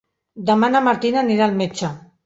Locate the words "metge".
1.63-1.97